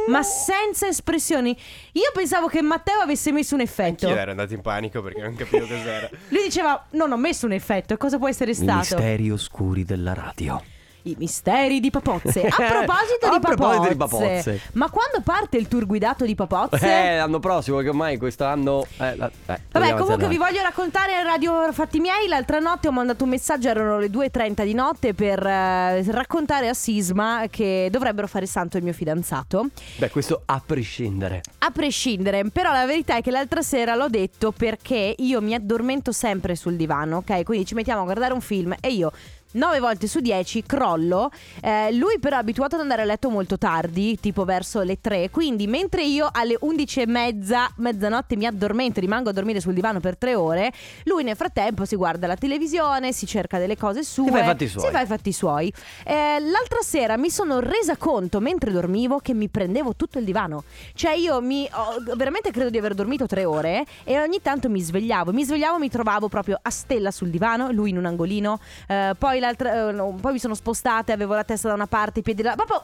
[0.09, 1.57] Ma senza espressioni.
[1.93, 4.07] Io pensavo che Matteo avesse messo un effetto.
[4.07, 6.09] Io ero andato in panico perché non capivo cos'era.
[6.29, 7.95] Lui diceva: Non ho messo un effetto.
[7.95, 8.79] E cosa può essere I stato?
[8.79, 10.63] misteri oscuri della radio.
[11.07, 12.47] I misteri di Papozze.
[12.47, 14.61] A proposito, A di, proposito Papozze, di Papozze.
[14.73, 16.85] ma quando parte il tour guidato di Papozze?
[16.85, 18.85] Eh, l'anno prossimo, che ormai quest'anno.
[18.99, 22.27] Eh, la- eh, Vabbè, comunque vi voglio raccontare Radio Fatti Miei.
[22.27, 26.75] L'altra notte ho mandato un messaggio, erano le 2.30 di notte, per eh, raccontare a
[26.75, 29.69] Sisma che dovrebbero fare santo il mio fidanzato.
[29.99, 31.43] Beh, questo a prescindere.
[31.59, 36.11] A prescindere, però la verità è che l'altra sera l'ho detto perché io mi addormento
[36.11, 37.45] sempre sul divano, ok?
[37.45, 39.13] Quindi ci mettiamo a guardare un film e io...
[39.53, 41.31] 9 volte su 10 crollo.
[41.63, 45.31] Eh, lui però è abituato ad andare a letto molto tardi, tipo verso le 3.
[45.31, 50.01] Quindi mentre io alle 11 e mezza, mezzanotte mi addormento, rimango a dormire sul divano
[50.01, 50.73] per 3 ore,
[51.05, 54.31] lui nel frattempo si guarda la televisione, si cerca delle cose sue.
[54.31, 54.85] fa i fatti suoi.
[54.85, 55.73] Si fa i fatti suoi.
[56.05, 60.65] Eh, l'altra sera mi sono resa conto mentre dormivo che mi prendevo tutto il divano.
[60.95, 64.81] Cioè io mi ho- veramente credo di aver dormito tre ore e ogni tanto mi
[64.81, 65.33] svegliavo.
[65.33, 68.61] Mi svegliavo mi trovavo proprio a stella sul divano, lui in un angolino.
[68.89, 72.23] eh, poi, l'altra, eh, poi mi sono spostate, avevo la testa da una parte, i
[72.23, 72.55] piedi da...
[72.55, 72.83] Proprio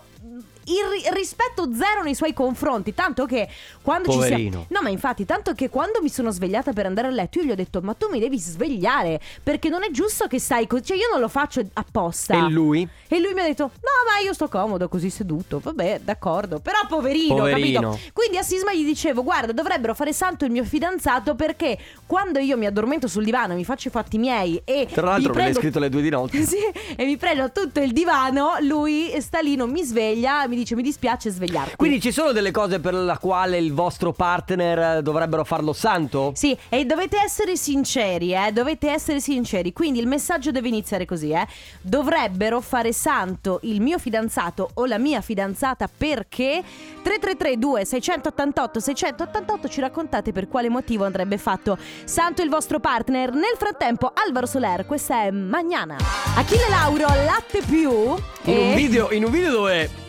[0.64, 2.94] il ri- rispetto zero nei suoi confronti.
[2.94, 3.48] Tanto che
[3.82, 4.50] quando ci Poverino.
[4.50, 4.66] siamo...
[4.70, 7.50] No, ma infatti, tanto che quando mi sono svegliata per andare a letto, io gli
[7.50, 9.20] ho detto: Ma tu mi devi svegliare.
[9.42, 10.84] Perché non è giusto che stai così.
[10.84, 12.34] Cioè, io non lo faccio apposta.
[12.46, 12.86] E lui?
[13.08, 15.58] E lui mi ha detto: No, ma io sto comodo così seduto.
[15.62, 16.60] Vabbè, d'accordo.
[16.60, 17.90] Però, poverino, Poverino.
[17.90, 18.10] capito?
[18.12, 22.56] Quindi a Sisma gli dicevo: Guarda, dovrebbero fare santo il mio fidanzato perché quando io
[22.56, 24.86] mi addormento sul divano, mi faccio i fatti miei e.
[24.92, 26.40] Tra l'altro, mi me l'hai prendo- scritto alle due di notte.
[26.52, 26.58] Sì,
[26.96, 28.56] e mi prendo tutto il divano.
[28.60, 30.46] Lui sta lì, non mi sveglia.
[30.52, 31.76] Mi dice: Mi dispiace svegliarti.
[31.76, 36.32] Quindi ci sono delle cose per la quale il vostro partner eh, dovrebbero farlo santo?
[36.34, 38.52] Sì, e dovete essere sinceri, eh?
[38.52, 39.72] Dovete essere sinceri.
[39.72, 41.46] Quindi il messaggio deve iniziare così, eh?
[41.80, 46.62] Dovrebbero fare santo il mio fidanzato o la mia fidanzata perché
[47.02, 53.32] 3332 688 688 ci raccontate per quale motivo andrebbe fatto santo il vostro partner.
[53.32, 55.96] Nel frattempo Alvaro Soler, questa è Magnana.
[56.36, 57.90] Achille Lauro, latte più.
[57.90, 60.01] In e- un video, in un video dove.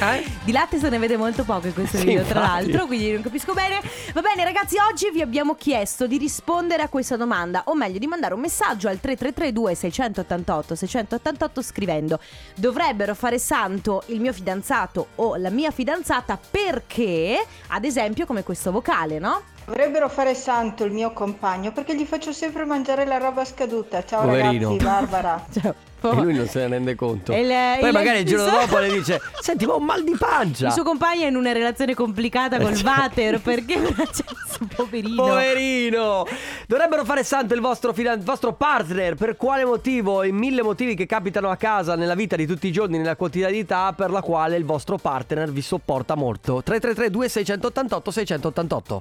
[0.00, 0.24] Eh?
[0.44, 2.62] Di latte se ne vede molto poco in questo Sì, video, tra infatti.
[2.70, 3.80] l'altro, quindi non capisco bene.
[4.14, 8.06] Va bene, ragazzi, oggi vi abbiamo chiesto di rispondere a questa domanda, o meglio, di
[8.06, 12.20] mandare un messaggio al 3332 688 688 scrivendo:
[12.54, 18.70] Dovrebbero fare santo il mio fidanzato o la mia fidanzata perché, ad esempio, come questo
[18.70, 19.42] vocale, no?
[19.64, 24.02] Dovrebbero fare santo il mio compagno perché gli faccio sempre mangiare la roba scaduta.
[24.04, 24.68] Ciao Poverino.
[24.70, 25.44] ragazzi, Barbara.
[25.52, 27.32] Cioè, E lui non se ne rende conto.
[27.32, 29.84] E il- Poi il- magari il giorno il- dopo le dice: Senti, ma ho un
[29.84, 30.66] mal di pancia.
[30.66, 32.82] Il suo compagno è in una relazione complicata col Cioè.
[32.84, 33.78] Vater perché
[34.76, 35.22] poverino.
[35.22, 36.26] Poverino!
[36.66, 39.14] Dovrebbero fare santo il vostro, il vostro partner.
[39.14, 40.22] Per quale motivo?
[40.22, 43.92] I mille motivi che capitano a casa nella vita di tutti i giorni, nella quotidianità,
[43.96, 46.62] per la quale il vostro partner vi sopporta molto.
[46.62, 49.00] 333 2688 688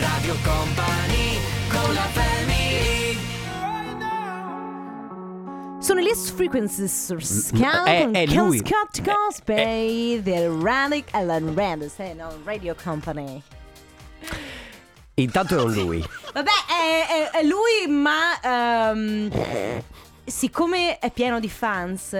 [0.00, 2.31] Radio Company con la family
[5.82, 7.10] Sono gli Frequencies
[7.84, 8.58] è- è lui.
[8.58, 13.42] Scott Cosplay del Randy Allen Randall eh, no, Radio Company
[15.14, 15.98] Intanto è un lui.
[16.32, 19.30] Vabbè è, è- è lui ma ehm,
[20.24, 22.12] Siccome è pieno di fans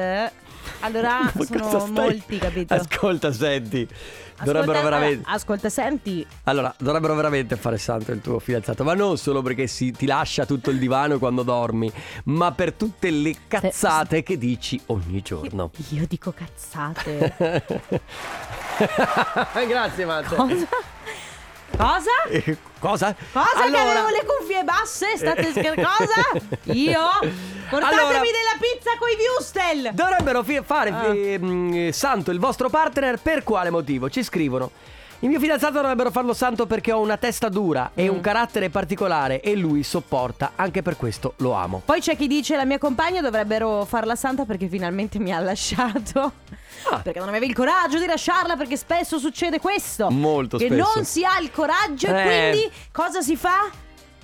[0.82, 3.86] Allora sono molti capito Ascolta, senti.
[3.88, 5.28] Ascolta- Dovrebbero veramente.
[5.30, 9.92] Ascolta senti Allora, dovrebbero veramente fare santo il tuo fidanzato, ma non solo perché si,
[9.92, 11.90] ti lascia tutto il divano quando dormi,
[12.24, 15.70] ma per tutte le cazzate che dici ogni giorno.
[15.90, 17.64] Io dico cazzate
[19.68, 20.34] Grazie, Matte.
[20.34, 20.66] Cosa?
[21.76, 22.10] Cosa?
[22.28, 23.14] Eh, Cosa?
[23.32, 25.16] Cosa che Allora- avevo le cuffie basse?
[25.16, 25.88] State scherzando?
[25.88, 26.46] Cosa?
[26.72, 27.00] Io?
[27.70, 29.90] Portatemi Allora- della pizza coi Wustel!
[29.92, 31.14] Dovrebbero fi- fare Ah.
[31.14, 34.10] ehm, santo il vostro partner per quale motivo?
[34.10, 34.70] Ci scrivono.
[35.22, 38.14] Il mio fidanzato dovrebbero farlo santo perché ho una testa dura e Mm.
[38.14, 41.80] un carattere particolare e lui sopporta, anche per questo lo amo.
[41.84, 46.32] Poi c'è chi dice la mia compagna dovrebbero farla santa perché finalmente mi ha lasciato.
[46.90, 46.98] Ah.
[46.98, 50.10] Perché non avevi il coraggio di lasciarla perché spesso succede questo.
[50.10, 50.90] Molto che spesso.
[50.94, 52.50] non si ha il coraggio e Eh.
[52.50, 53.70] quindi cosa si fa?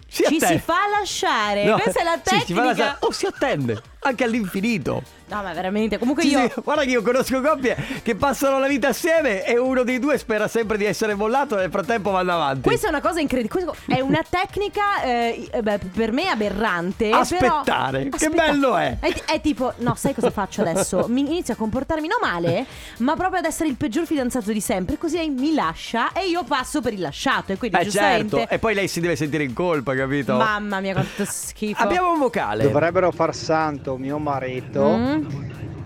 [0.08, 0.46] Si Ci attende.
[0.46, 1.64] si fa lasciare.
[1.64, 2.96] No, Questa è la sì, si fa la- tecnica.
[3.00, 3.82] o si attende.
[4.00, 5.02] anche all'infinito.
[5.28, 5.98] No, ma veramente.
[5.98, 6.48] Comunque Sì, io.
[6.48, 10.16] sì, guarda che io conosco coppie che passano la vita assieme e uno dei due
[10.18, 12.62] spera sempre di essere mollato e nel frattempo vanno avanti.
[12.62, 13.64] Questa è una cosa incredibile.
[13.64, 17.08] Questa è una tecnica eh, eh, beh, per me aberrante.
[17.08, 18.08] però- Aspettare.
[18.08, 18.96] Che bello è.
[19.00, 21.06] È, è tipo, no, sai cosa faccio adesso?
[21.12, 22.64] Mi inizio a comportarmi non male,
[22.98, 24.96] ma proprio ad essere il peggior fidanzato di sempre.
[24.98, 27.52] Così lei mi lascia e io passo per il lasciato.
[27.52, 28.36] E quindi Eh giustamente.
[28.38, 30.34] certo, e poi lei si deve sentire in colpa, capito?
[30.36, 31.82] Mamma mia, quanto schifo.
[31.82, 32.62] Abbiamo un vocale.
[32.64, 35.17] Dovrebbero far santo mio marito Mm?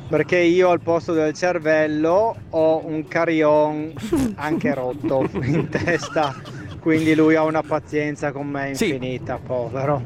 [0.08, 3.92] Perché io al posto del cervello ho un carillon
[4.36, 6.34] anche rotto in testa.
[6.80, 8.88] Quindi lui ha una pazienza con me Sì.
[8.88, 10.02] infinita, povero.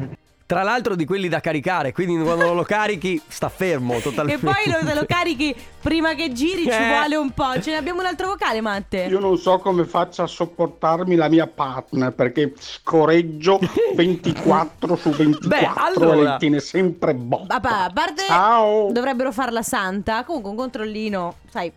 [0.46, 4.44] Tra l'altro di quelli da caricare, quindi quando lo carichi sta fermo E totalmente.
[4.46, 6.86] poi lo, te lo carichi prima che giri, ci Eh.
[6.86, 7.60] vuole un po'.
[7.60, 9.06] Ce ne abbiamo un altro vocale, Matte.
[9.10, 13.58] Io non so come faccia a sopportarmi la mia partner perché scoreggio
[13.96, 17.58] 24 su 24 Beh, e allora- tiene sempre botta.
[17.58, 18.92] Papà, a parte Ciao.
[18.92, 20.22] dovrebbero farla santa.
[20.22, 21.72] Comunque un controllino, sai,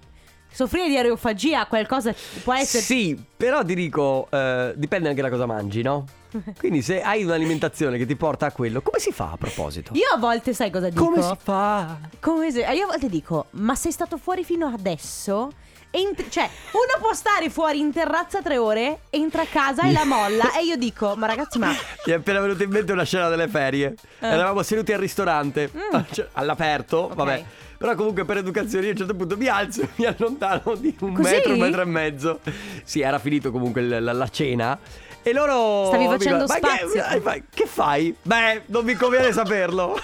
[0.51, 2.83] soffrire di aerofagia, qualcosa può essere.
[2.83, 6.05] Sì, però ti dico, eh, dipende anche da cosa mangi, no?
[6.59, 9.93] Quindi se hai un'alimentazione che ti porta a quello, come si fa a proposito?
[9.95, 11.03] Io a volte sai cosa dico?
[11.05, 11.97] Come si fa?
[12.19, 15.51] Come se- Io a volte dico, ma sei stato fuori fino adesso?
[15.91, 19.91] E in- cioè, uno può stare fuori in terrazza tre ore, entra a casa e
[19.91, 20.53] la molla.
[20.53, 21.69] e io dico, ma ragazzi, ma.
[22.05, 23.95] Mi è appena venuta in mente una scena delle ferie.
[24.19, 24.27] Eh.
[24.27, 25.71] Eravamo seduti al ristorante,
[26.11, 27.43] cioè, all'aperto, vabbè.
[27.79, 30.93] Però comunque per educazione io a un certo punto mi alzo e mi allontano di
[30.99, 31.31] un Così?
[31.31, 32.39] metro, un metro e mezzo.
[32.83, 34.77] Sì, era finito comunque il- la, la cena.
[35.23, 35.85] E loro...
[35.87, 37.43] Stavi facendo "Ma spazio." Che, fai?
[37.49, 38.13] che fai?
[38.21, 39.97] Beh, non mi conviene saperlo.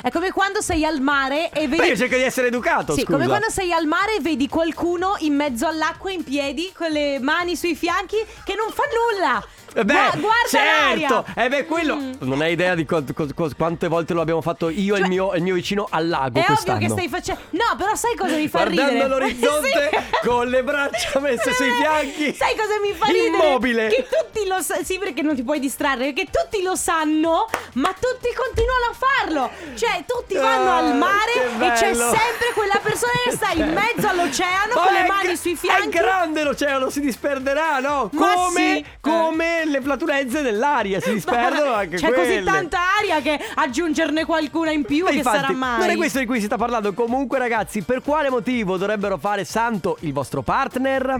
[0.00, 1.78] È come quando sei al mare e vedi.
[1.78, 3.12] Ma io cerco di essere educato, Sì, scusa.
[3.16, 7.18] come quando sei al mare e vedi qualcuno in mezzo all'acqua in piedi con le
[7.18, 8.84] mani sui fianchi che non fa
[9.18, 9.44] nulla.
[9.74, 11.24] Eh Beh, Gua- guarda certo!
[11.26, 11.44] l'aria.
[11.44, 12.12] Eh beh, quello Mm.
[12.20, 15.04] Non hai idea di quant- co- co- quante volte lo abbiamo fatto io e il
[15.04, 16.76] Cioè- mio, e il mio vicino al lago È quest'anno.
[16.78, 17.40] ovvio che stai facendo.
[17.50, 19.08] No, però sai cosa mi fa Guardando ridere?
[19.08, 20.26] l'orizzonte Sì.
[20.28, 22.34] con le braccia messe sui fianchi.
[22.34, 23.26] Sai cosa mi fa ridere?
[23.28, 23.88] Immobile.
[23.88, 24.84] Che tutti lo sanno.
[24.84, 26.12] Sì, perché non ti puoi distrarre.
[26.12, 29.50] Che tutti lo sanno, ma tutti continuano a farlo.
[29.74, 32.04] Cioè, tutti vanno Ah, al mare che e c'è bello.
[32.10, 35.52] sempre quella persona che sta in mezzo all'oceano Ma con le è mani gra- sui
[35.52, 35.88] È fianchi.
[35.88, 38.08] grande l'oceano, si disperderà, no?
[38.12, 38.84] Ma Come, sì.
[39.00, 42.42] come le flatulenze dell'aria, si disperdono anche C'è quelle.
[42.42, 45.78] così tanta aria che aggiungerne qualcuna in più Ma che infatti, sarà mai.
[45.80, 46.92] Non è questo di cui si sta parlando.
[46.92, 51.16] Comunque, ragazzi, per quale motivo dovrebbero fare santo il vostro partner?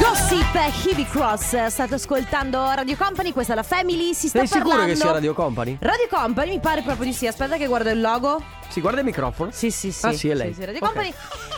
[0.00, 1.66] Gossip Heavy Cross.
[1.66, 4.14] State ascoltando Radio Company, questa è la Family.
[4.14, 4.92] Si sta Sei sicuro parlando.
[4.94, 5.76] che sia Radio Company?
[5.80, 7.26] Radio Company mi pare proprio di sì.
[7.26, 8.42] Aspetta che guardo il logo.
[8.68, 9.50] Si guarda il microfono?
[9.50, 10.06] Sì, sì, sì.
[10.06, 10.48] Ah, sì, è lei.
[10.52, 10.86] Sì, sì, Radio Ok.
[10.86, 11.12] Company.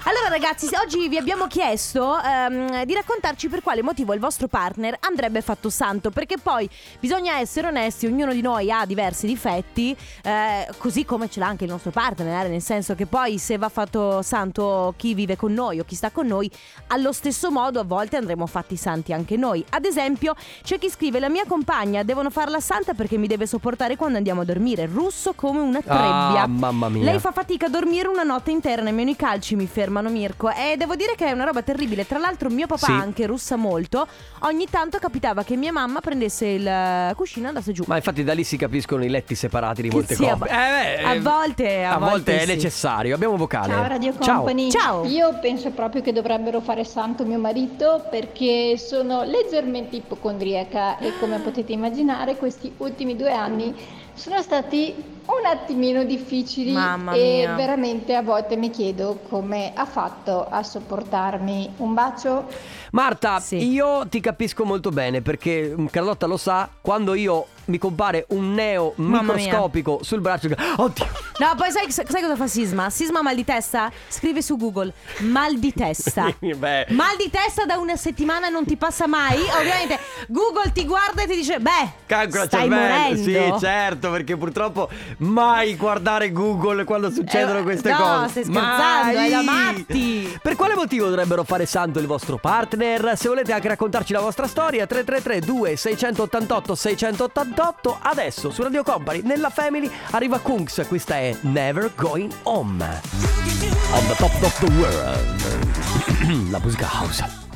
[0.04, 4.46] Allora, ragazzi, se oggi vi abbiamo chiesto ehm, di raccontarci per quale motivo il vostro
[4.48, 6.10] partner andrebbe fatto santo.
[6.10, 6.68] Perché poi
[7.00, 11.64] bisogna essere onesti, ognuno di noi ha diversi difetti, eh, così come ce l'ha anche
[11.64, 12.46] il nostro partner.
[12.46, 15.96] eh, Nel senso che poi se va fatto santo chi vive con noi o chi
[15.96, 16.50] sta con noi,
[16.88, 19.62] allo stesso modo a volte andremo fatti santi anche noi.
[19.70, 23.96] Ad esempio, c'è chi scrive: La mia compagna devono farla santa perché mi deve sopportare
[23.96, 24.86] quando andiamo a dormire.
[24.86, 26.42] Russo come una trebbia.
[26.42, 26.99] Ah, mamma mia.
[27.04, 30.76] Lei fa fatica a dormire una notte intera, nemmeno i calci mi fermano Mirko E
[30.76, 32.90] devo dire che è una roba terribile Tra l'altro mio papà Sì.
[32.92, 34.06] anche russa molto
[34.40, 38.22] Ogni tanto capitava che mia mamma prendesse il eh, cuscino e andasse giù Ma infatti
[38.24, 40.48] da lì si capiscono i letti separati di molte Sì, a coppie.
[40.48, 42.46] vo- Eh, beh, a volte- a a volte volte è sì.
[42.54, 43.14] necessario.
[43.14, 43.72] Abbiamo vocale.
[43.72, 44.36] Ciao Radio Ciao.
[44.36, 44.70] Company.
[44.70, 45.04] Ciao.
[45.06, 51.38] Io penso proprio che dovrebbero fare santo mio marito perché sono leggermente ipocondriaca e come
[51.38, 53.74] potete immaginare questi ultimi due anni
[54.20, 54.94] sono stati
[55.26, 57.54] un attimino difficili Mamma e mia.
[57.54, 61.74] veramente a volte mi chiedo come ha fatto a sopportarmi.
[61.78, 62.46] Un bacio.
[62.92, 63.56] Marta, Sì.
[63.70, 68.52] io ti capisco molto bene perché mm, Carlotta lo sa, quando io mi compare un
[68.52, 71.06] neo Mamma microscopico sul braccio, oddio,
[71.38, 72.90] No poi sai, sai cosa fa Sisma?
[72.90, 73.90] Sisma mal di testa?
[74.08, 76.86] Scrivi su Google Mal di testa Beh.
[76.90, 79.38] Mal di testa da una settimana non ti passa mai?
[79.58, 82.80] Ovviamente Google ti guarda e ti dice Beh cancro stai cervello.
[82.82, 88.28] morendo Sì, certo, perché purtroppo mai guardare Google quando succedono Eh, queste no, cose.
[88.28, 89.26] stai scherzando, Mai.
[89.26, 90.38] è da matti.
[90.42, 93.12] Per quale motivo dovrebbero fare santo il vostro partner?
[93.16, 97.40] Se volete anche raccontarci la vostra storia, 333 2688 688
[98.02, 100.86] Adesso su Radio Company, nella Family, arriva Kunks.
[100.88, 103.00] Questa è Never Going Home.
[103.92, 106.48] On the top of the world.
[106.50, 107.49] la musica house.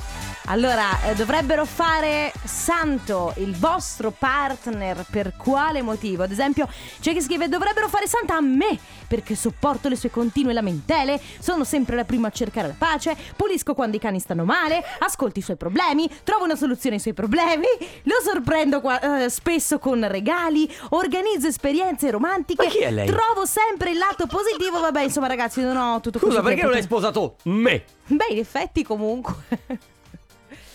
[0.46, 6.22] Allora, eh, dovrebbero fare santo il vostro partner per quale motivo?
[6.22, 6.68] Ad esempio,
[7.00, 8.78] c'è chi scrive dovrebbero fare santa a me
[9.09, 13.72] perché sopporto le sue continue lamentele, sono sempre la prima a cercare la pace, pulisco
[13.74, 17.66] quando i cani stanno male, ascolto i suoi problemi, trovo una soluzione ai suoi problemi,
[18.02, 23.07] lo sorprendo qua- eh, spesso con regali, organizzo esperienze romantiche, Ma chi è lei?
[23.07, 26.74] trovo sempre il lato positivo, vabbè, insomma ragazzi, non ho tutto Scusa, così perché non
[26.74, 27.85] hai sposato me?
[28.07, 29.35] Beh, in effetti comunque.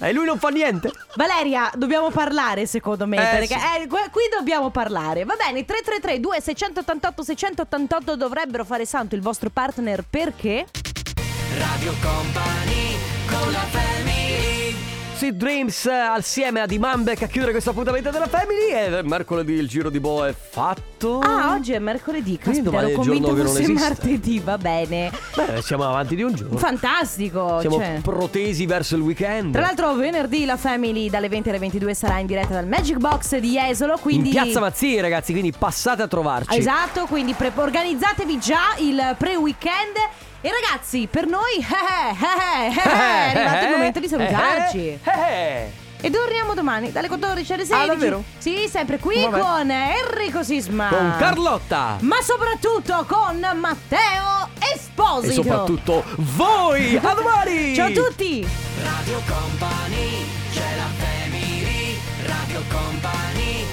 [0.02, 0.92] E lui non fa niente.
[1.16, 3.84] Valeria, dobbiamo parlare secondo me, Eh, perché sì.
[3.84, 5.26] eh, qui dobbiamo parlare.
[5.26, 10.66] Va bene, 333 2688 688 dovrebbero fare santo il vostro partner perché?
[11.58, 12.96] Radio Company
[13.28, 13.66] con la
[15.20, 19.68] Sweet Dreams eh, assieme a Dimambek a chiudere questo appuntamento della Family e mercoledì il
[19.68, 21.20] giro di boa è fatto.
[21.20, 25.12] Ah, oggi è mercoledì, caspita, ero è il giorno convinta che fosse martedì, va bene.
[25.36, 26.58] Beh, siamo avanti di un giorno.
[26.58, 28.00] Fantastico, Siamo cioè.
[28.02, 29.52] protesi verso il weekend.
[29.52, 33.36] Tra l'altro venerdì la Family dalle 20 alle 22 sarà in diretta dal Magic Box
[33.40, 36.58] di Esolo, quindi In piazza Mazzini, ragazzi, quindi passate a trovarci.
[36.58, 39.98] Esatto, quindi pre- organizzatevi già il pre-weekend.
[40.42, 44.80] E ragazzi, per noi eh, eh, eh, eh, è arrivato il momento di salutarci.
[44.80, 45.72] Eh, eh.
[46.02, 47.74] E torniamo domani dalle 14 alle 16.
[47.74, 48.24] Ah, davvero?
[48.38, 49.38] Sì, sempre qui Vabbè.
[49.38, 50.88] con Enrico Sisma.
[50.88, 51.98] Con Carlotta.
[52.00, 55.32] Ma soprattutto con Matteo Esposito.
[55.32, 56.96] E soprattutto voi.
[57.04, 57.76] A domani.
[57.76, 58.48] Ciao a tutti.
[58.82, 63.66] Radio Company c'è la family Radio Company